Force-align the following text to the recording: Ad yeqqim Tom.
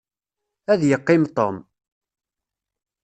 Ad 0.71 0.81
yeqqim 0.89 1.23
Tom. 1.37 1.55